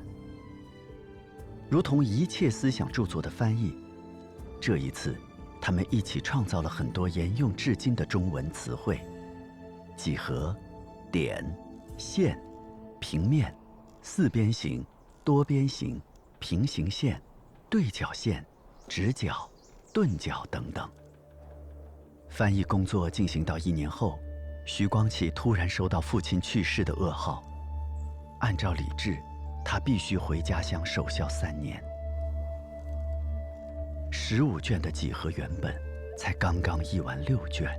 [1.68, 3.77] 如同一切思想著作的翻译，
[4.59, 5.14] 这一次，
[5.61, 8.98] 他们一起创造了很多沿用至今的中文词汇：
[9.98, 10.57] 几何、
[11.12, 11.44] 点、
[11.98, 12.42] 线、
[12.98, 13.55] 平面、
[14.00, 14.83] 四边形、
[15.22, 16.00] 多边形、
[16.38, 17.20] 平行线、
[17.68, 18.44] 对角线、
[18.88, 19.46] 直角、
[19.94, 20.90] 钝角等等。
[22.28, 24.18] 翻译工作进行到一年后，
[24.66, 27.40] 徐光启突然收到父亲去世的噩耗。
[28.40, 29.16] 按照礼制，
[29.64, 31.80] 他必须回家乡守孝三年。
[34.11, 35.72] 十五卷的几何原本，
[36.18, 37.70] 才刚刚译完六卷。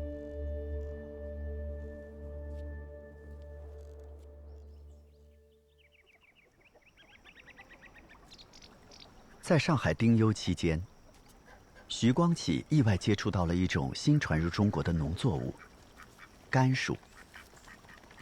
[9.41, 10.81] 在上海丁忧期间，
[11.87, 15.53] 徐光启意外接触到了一种新传入中国的农作物——
[16.49, 16.97] 甘薯，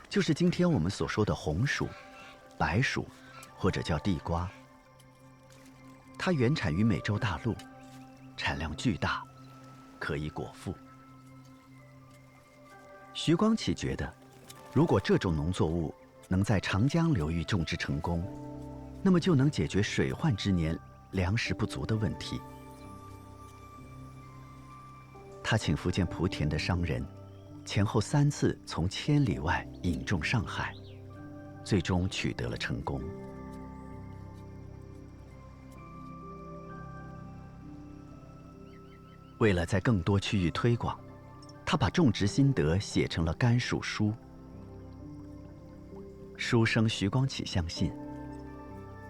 [0.10, 1.88] 就是今天我们所说的红薯。
[2.56, 3.06] 白薯，
[3.58, 4.50] 或者叫地瓜，
[6.20, 7.56] 它原产于美洲大陆，
[8.38, 9.24] 产量巨大，
[10.00, 10.74] 可以果腹。
[13.14, 14.14] 徐光启觉得，
[14.72, 15.94] 如果这种农作物
[16.28, 18.24] 能在长江流域种植成功，
[19.02, 20.78] 那么就能解决水患之年
[21.12, 22.40] 粮食不足的问题。
[25.54, 27.06] 他请福建莆田的商人，
[27.64, 30.74] 前后三次从千里外引种上海。
[31.64, 33.00] 最终取得了成功。
[39.38, 41.00] 为了在更多区域推广，
[41.64, 44.08] 他把种植心得写成了《甘薯书》。
[46.36, 47.94] 书生徐光启相信，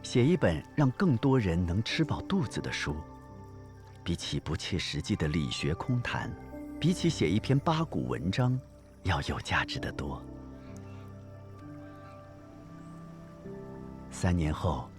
[0.01, 2.97] 写一本让更多人能吃饱肚子的书，
[4.03, 6.29] 比起不切实际的理学空谈，
[6.79, 8.59] 比起写一篇八股文章，
[9.03, 10.21] 要有价值的多。
[14.11, 14.89] 三年后，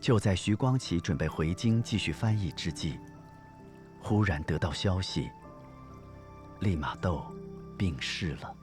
[0.00, 2.98] 就在徐光启准备回京继续翻译之际，
[4.00, 5.30] 忽然得到消息，
[6.60, 7.22] 利玛窦
[7.76, 8.54] 病逝了。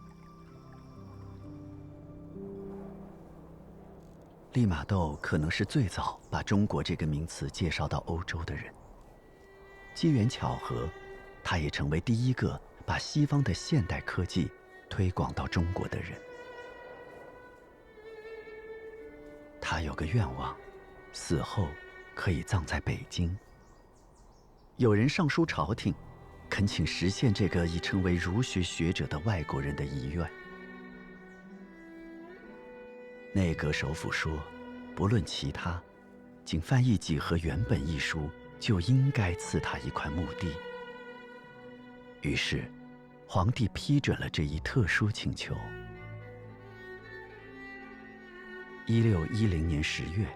[4.53, 8.73] 利玛窦可能是最早把中国这个名词介绍到欧洲的人。
[9.93, 10.89] 机缘巧合，
[11.43, 14.49] 他也成为第一个把西方的现代科技
[14.89, 16.19] 推广到中国的人。
[19.59, 20.55] 他有个愿望，
[21.13, 21.67] 死后
[22.15, 23.37] 可以葬在北京。
[24.77, 25.93] 有人上书朝廷，
[26.49, 30.27] 恳请实现这个已成为儒学学者的外国人的遗愿。
[33.33, 34.43] 内阁首辅说
[34.95, 35.81] ：“不论其他，
[36.43, 38.29] 仅翻译《几何原本》一书，
[38.61, 40.53] 就应该赐他一块墓地。”
[42.21, 42.63] 于是，
[43.27, 45.53] 皇帝批准了这一特殊请求。
[48.85, 50.27] 一六一零年十月，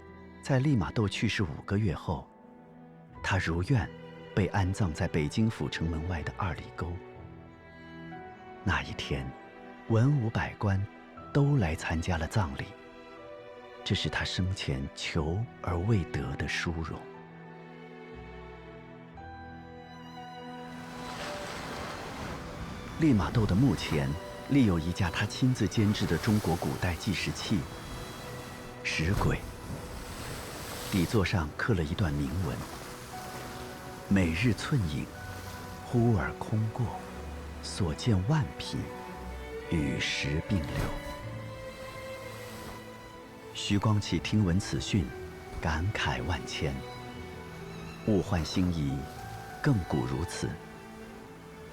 [0.42, 2.28] 在利玛窦去世五个月后，
[3.22, 3.90] 他如愿
[4.34, 6.92] 被安葬在北京府城门外的二里沟。
[8.64, 9.30] 那一天，
[9.90, 10.84] 文武百官
[11.32, 12.66] 都来参加了葬礼。
[13.84, 17.00] 这是他生前求而未得的殊荣。
[23.00, 24.10] 利玛窦的墓前
[24.50, 27.60] 立有一架他亲自监制的中国古代计时器——
[28.84, 29.40] 石轨。
[30.92, 32.56] 底座上刻了一段铭文
[34.08, 35.06] ：“每日寸影，
[35.86, 36.86] 忽而空过，
[37.62, 38.80] 所见万品，
[39.70, 40.70] 与时并流。”
[43.54, 45.06] 徐光启听闻此讯，
[45.60, 46.74] 感慨万千。
[48.08, 48.94] 物换星移，
[49.62, 50.50] 亘古如此。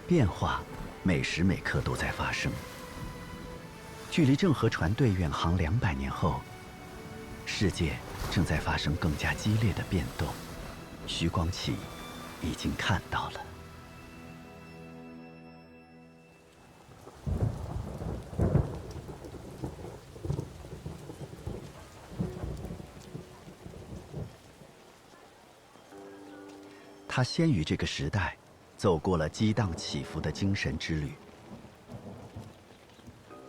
[0.08, 0.60] 变化
[1.04, 2.50] 每时每刻都在发生。
[4.10, 6.40] 距离郑和船队远航两百年后，
[7.44, 7.96] 世界
[8.30, 10.28] 正在发生更加激烈的变动。
[11.06, 11.74] 徐光启
[12.40, 13.40] 已经看到了。
[27.08, 28.36] 他先于这个时代，
[28.82, 31.12] 走过了激荡起伏的精神之旅。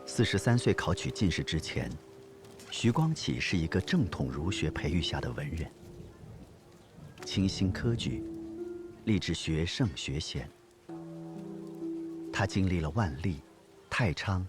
[0.06, 1.90] 四十三岁考取进士之前，
[2.70, 5.68] 徐光启是一个正统儒学培育下的文人，
[7.26, 8.24] 清新科举，
[9.06, 10.48] 立志学圣学贤。
[12.32, 13.42] 他经历了万历、
[13.90, 14.48] 太昌、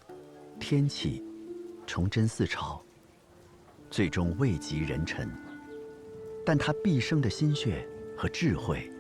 [0.61, 1.25] 天启、
[1.87, 2.85] 崇祯四朝，
[3.91, 5.31] 最终位极人臣。
[6.45, 8.91] 但他毕生的心血和智慧。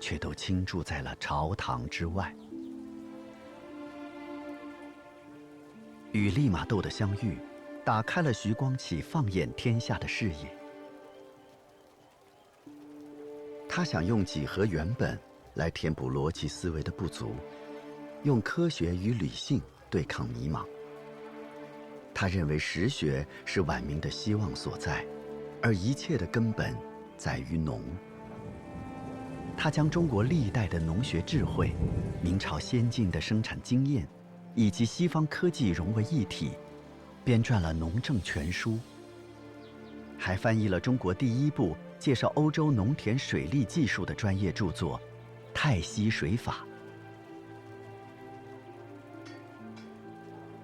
[0.00, 2.34] 却都倾注在了朝堂之外。
[6.12, 7.38] 与利玛窦的相遇，
[7.84, 10.56] 打开了徐光启放眼天下的视野。
[13.68, 15.18] 他想用几何原本
[15.54, 17.34] 来填补逻辑思维的不足，
[18.22, 20.64] 用科学与理性对抗迷茫。
[22.14, 25.04] 他认为实学是晚明的希望所在，
[25.60, 26.74] 而一切的根本
[27.18, 27.82] 在于农。
[29.56, 31.74] 他将中国历代的农学智慧、
[32.22, 34.06] 明朝先进的生产经验，
[34.54, 36.50] 以及西方科技融为一体，
[37.24, 38.72] 编撰了《农政全书》，
[40.18, 44.98] 还翻译了中国第一部介绍欧洲农田水利技术的专业著作
[45.54, 46.64] 《泰西水法》。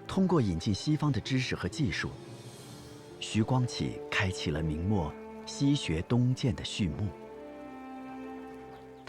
[0.06, 2.10] 通过引进西方的知识和技术，
[3.18, 5.12] 徐光启开启了明末
[5.46, 7.08] 西学东渐的序幕。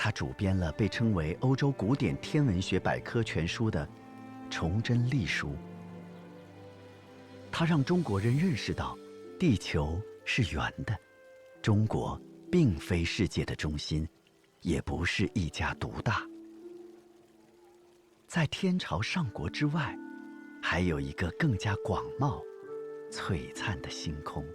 [0.04, 3.88] 他主编了被称为欧洲古典天文学百科全书的
[4.52, 5.48] 《崇祯历书》。
[7.50, 8.98] 他让中国人认识到，
[9.40, 10.94] 地球是圆的，
[11.62, 14.06] 中国并非世界的中心，
[14.60, 16.22] 也不是一家独大。
[18.28, 19.98] 在天朝上国之外，
[20.62, 22.44] 还有一个更加广袤、
[23.10, 24.46] 璀璨的星空。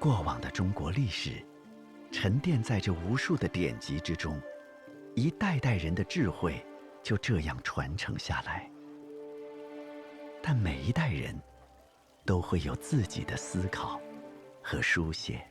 [0.00, 1.44] 过往的中国历史，
[2.10, 4.40] 沉淀在这无数的典籍之中，
[5.14, 6.64] 一代代人的智慧
[7.02, 8.68] 就这样传承下来。
[10.40, 11.38] 但每一代人，
[12.24, 14.00] 都会有自己的思考
[14.62, 15.46] 和书写。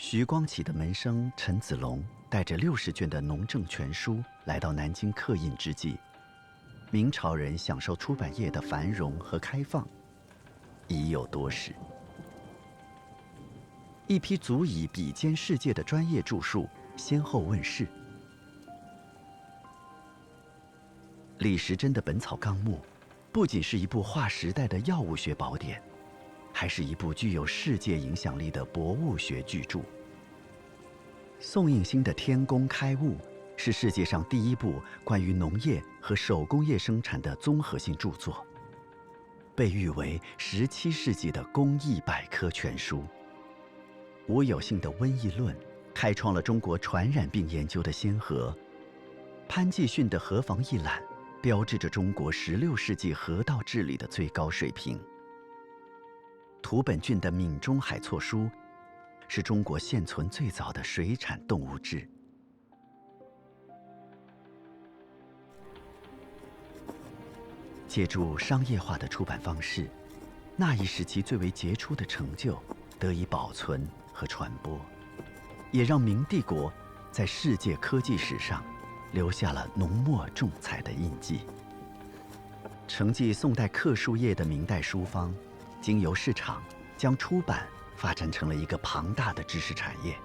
[0.00, 5.98] 徐光启的门生陈子龙带着六十卷的《农政全书》来到南京刻印之际，
[6.92, 9.84] 明朝人享受出版业的繁荣和开放，
[10.86, 11.74] 已有多时。
[14.06, 17.84] 一批足以比肩世界的专业著述先后问世。
[21.38, 22.76] 李时珍的《本草纲目》，
[23.32, 25.82] 不仅是一部划时代的药物学宝典，
[26.52, 29.80] 还是一部具有世界影响力的博物学巨著。
[31.40, 33.14] 宋应星的《天工开物》
[33.56, 38.44] 是世界上第一部关于农业和手工业生产的综合性著作，
[39.54, 43.04] 被誉为17世纪的工艺百科全书。
[44.26, 45.54] 吴有幸的《瘟疫论》
[45.94, 48.56] 开创了中国传染病研究的先河，
[49.48, 51.00] 潘继训的《河防一览》
[51.40, 55.00] 标志着中国16世纪河道治理的最高水平。
[56.62, 58.40] 图本郡的《闽中海错书》
[59.28, 62.08] 是中国现存最早的水产动物志。
[67.86, 69.88] 借助商业化的出版方式，
[70.56, 72.62] 那一时期最为杰出的成就
[72.98, 73.86] 得以保存。
[74.18, 74.76] 和传播，
[75.70, 76.72] 也让明帝国
[77.12, 78.64] 在世界科技史上
[79.12, 81.42] 留下了浓墨重彩的印记。
[82.88, 85.32] 承继宋代刻书业的明代书坊，
[85.80, 86.62] 经由市场
[86.96, 87.66] 将出版
[87.96, 90.16] 发展成了一个庞大的知识产业。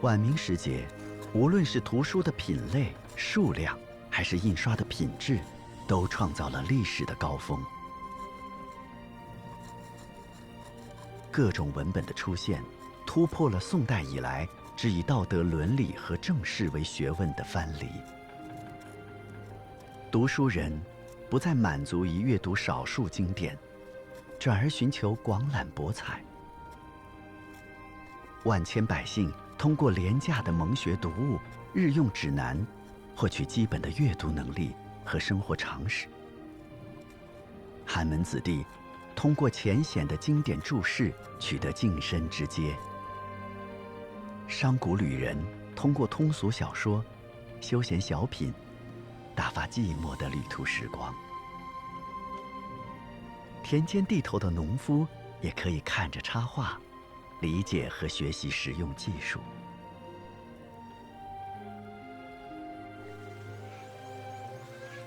[0.00, 0.86] 晚明时节，
[1.32, 3.78] 无论是图书的品类、数量，
[4.10, 5.38] 还是印刷的品质，
[5.86, 7.62] 都创造了历史的高峰。
[11.30, 12.62] 各种文本的出现，
[13.06, 14.46] 突破了宋代以来
[14.76, 17.88] 只以道德伦理和正事为学问的藩篱。
[20.10, 20.78] 读书人
[21.30, 23.56] 不再满足于阅读少数经典，
[24.42, 26.20] 转而寻求广览博采。
[28.42, 31.38] 万千百姓通过廉价的蒙学读物、
[31.72, 32.58] 日用指南，
[33.14, 34.74] 获取基本的阅读能力
[35.04, 36.08] 和生活常识。
[37.86, 38.66] 寒门子弟。
[39.14, 42.74] 通过浅显的经典注释取得晋升之阶，
[44.48, 45.36] 商贾旅人
[45.76, 47.04] 通过通俗小说、
[47.60, 48.52] 休闲小品，
[49.36, 51.14] 打发寂寞的旅途时光。
[53.62, 55.06] 田间地头的农夫
[55.40, 56.78] 也可以看着插画，
[57.40, 59.40] 理解和学习实用技术。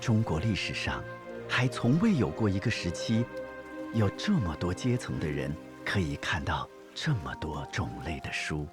[0.02, 1.04] 中国历史上，
[1.50, 3.26] 还从未有过一个时期。
[3.94, 8.68] 有这么多阶层的人可以看到这么多种类的书。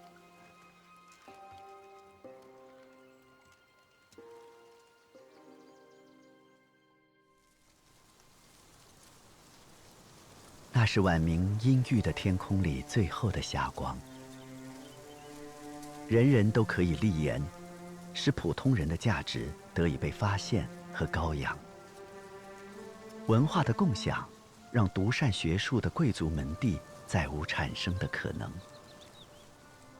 [10.82, 13.96] 那是晚明阴郁的天空里最后的霞光。
[16.08, 17.40] 人人都可以立言，
[18.12, 21.56] 使普通人的价值得以被发现和高扬。
[23.28, 24.28] 文化的共享。
[24.72, 28.50] 让独善学术的贵族门第再无产生的可能。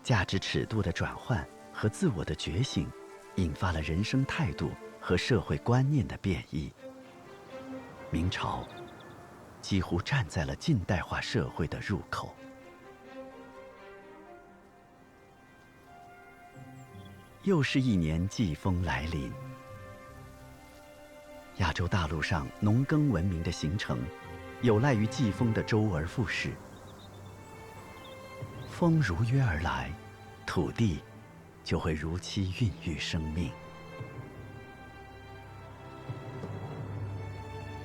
[0.03, 2.91] 价值尺度的转换和自我的觉醒，
[3.37, 6.73] 引发了人生态度和社会观念的变异。
[8.11, 8.67] 明朝
[9.63, 12.35] 几乎站在了近代化社会的入口。
[17.45, 19.33] 又是一年季风来临，
[21.57, 23.99] 亚洲大陆上农耕文明的形成。
[24.61, 26.53] 有赖于季风的周而复始，
[28.71, 29.91] 风如约而来，
[30.47, 31.03] 土地
[31.65, 33.51] 就会如期孕育生命。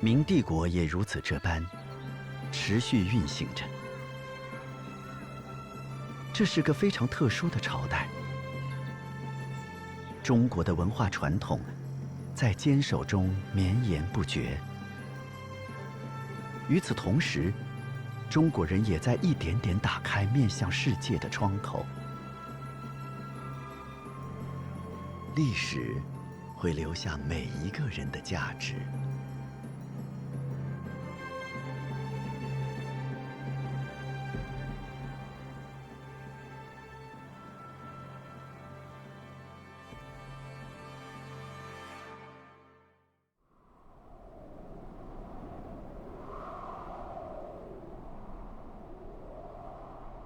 [0.00, 1.64] 明帝国也如此这般，
[2.52, 3.64] 持续运行着。
[6.32, 8.06] 这是个非常特殊的朝代，
[10.22, 11.60] 中国的文化传统
[12.32, 14.56] 在坚守中绵延不绝。
[16.68, 17.52] 与此同时，
[18.30, 21.84] 中国人也在一点点打开面向世界的窗口。
[25.34, 26.00] 历史
[26.54, 28.74] 会留下每一个人的价值。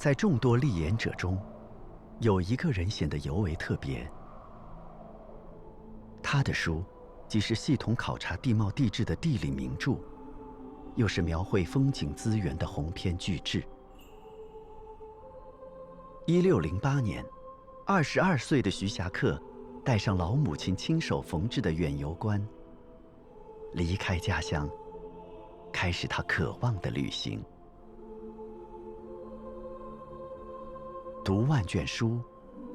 [0.02, 1.40] 在众多立言者中，
[2.18, 4.04] 有一个人显得尤为特别。
[6.20, 6.82] 他的书
[7.28, 9.94] 既是系统考察地貌地质的地理名著，
[10.96, 13.62] 又是描绘风景资源的鸿篇巨制。
[16.26, 17.24] 一六零八年，
[17.86, 19.40] 二十二岁的徐霞客
[19.84, 22.44] 带上老母亲亲手缝制的远游棺，
[23.72, 24.68] 离开家乡，
[25.72, 27.40] 开始他渴望的旅行。
[31.24, 32.20] 读万卷书，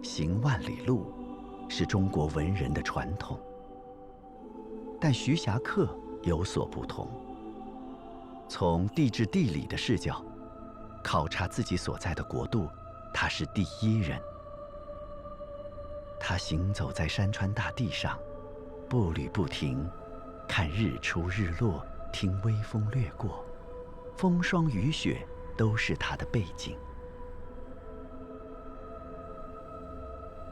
[0.02, 1.12] 行万里路，
[1.68, 3.38] 是中国文人的传统。
[5.02, 5.94] 但徐霞客
[6.24, 7.10] 有所不同。
[8.48, 10.24] 从地质地理的视角，
[11.04, 12.70] 考察自己所在的国度，
[13.14, 14.18] 他是第一人。
[16.18, 18.18] 他行走在山川大地上，
[18.88, 19.86] 步履不停，
[20.48, 23.44] 看日出日落，听微风掠过，
[24.16, 25.28] 风霜雨雪
[25.58, 26.78] 都是他的背景。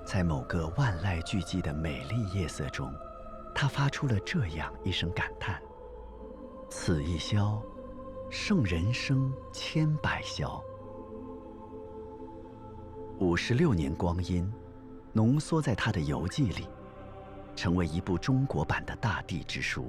[0.06, 2.94] 在某个万籁俱寂的美丽夜色中，
[3.56, 5.60] 他发出了这样一声感叹
[6.70, 7.60] ：“此一宵，
[8.30, 10.64] 胜人生千百宵。”
[13.18, 14.50] 五十六年光阴，
[15.12, 16.68] 浓缩在他的游记里，
[17.56, 19.84] 成为一部中国版的《大地之书》。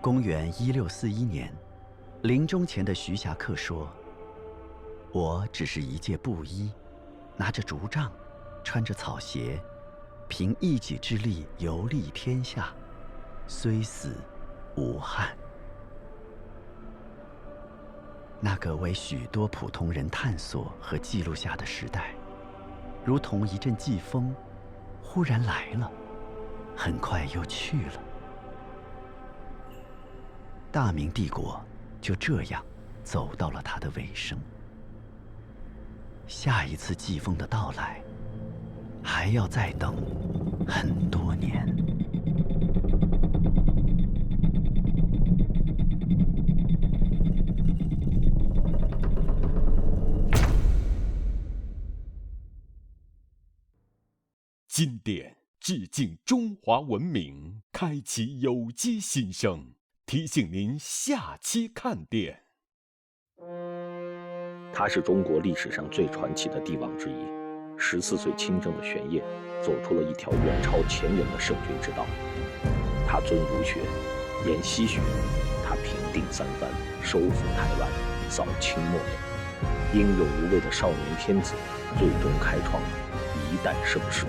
[0.00, 1.52] 公元一六四一年，
[2.22, 3.88] 临终前的徐霞客说
[5.12, 6.70] ：“我只是一介布衣。”
[7.36, 8.12] 拿着竹杖，
[8.62, 9.60] 穿着草鞋，
[10.28, 12.72] 凭一己之力游历天下，
[13.46, 14.16] 虽死
[14.76, 15.36] 无憾。
[18.40, 22.14] 那个为许多普通人探索和记录下的时代，
[23.04, 24.34] 如同一阵季风，
[25.02, 25.90] 忽然来了，
[26.76, 28.02] 很快又去了。
[30.72, 31.60] 大明帝国
[32.00, 32.64] 就这样
[33.02, 34.38] 走到了它的尾声。
[36.30, 38.00] 下一次季风的到来，
[39.02, 39.96] 还要再等
[40.64, 41.66] 很多年。
[54.68, 59.74] 经典致敬中华文明，开启有机新生，
[60.06, 62.44] 提醒您下期看点。
[64.82, 67.14] 他是中国历史上最传奇的帝王之一。
[67.76, 69.22] 十四岁亲政的玄烨，
[69.60, 72.06] 走出了一条远超前人的圣君之道。
[73.06, 73.80] 他尊儒学，
[74.46, 74.98] 严西学，
[75.62, 76.70] 他平定三藩，
[77.02, 77.90] 收复台湾，
[78.30, 81.52] 扫清末尾，英勇无畏的少年天子，
[81.98, 82.88] 最终开创了
[83.52, 84.24] 一代盛世。